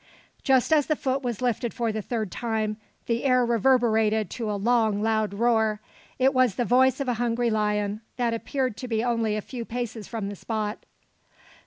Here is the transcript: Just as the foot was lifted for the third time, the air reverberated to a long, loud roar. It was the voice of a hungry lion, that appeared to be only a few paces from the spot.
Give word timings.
Just 0.41 0.73
as 0.73 0.87
the 0.87 0.95
foot 0.95 1.21
was 1.21 1.43
lifted 1.43 1.75
for 1.75 1.91
the 1.91 2.01
third 2.01 2.31
time, 2.31 2.77
the 3.05 3.23
air 3.23 3.45
reverberated 3.45 4.31
to 4.31 4.49
a 4.49 4.55
long, 4.57 5.03
loud 5.03 5.31
roar. 5.31 5.79
It 6.17 6.33
was 6.33 6.55
the 6.55 6.65
voice 6.65 6.99
of 6.99 7.07
a 7.07 7.13
hungry 7.21 7.51
lion, 7.51 8.01
that 8.17 8.33
appeared 8.33 8.77
to 8.77 8.87
be 8.87 9.03
only 9.03 9.35
a 9.35 9.41
few 9.41 9.63
paces 9.63 10.07
from 10.07 10.27
the 10.27 10.35
spot. 10.35 10.85